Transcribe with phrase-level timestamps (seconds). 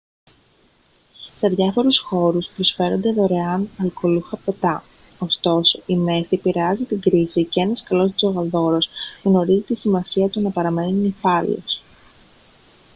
[1.35, 4.83] σε διάφορους χώρους προσφέρονται δωρεάν αλκοολούχα ποτά
[5.19, 8.89] ωστόσο η μέθη επηρεάζει την κρίση και ένας καλός τζογαδόρος
[9.23, 11.81] γνωρίζει τη σημασία του να παραμένει νηφάλιος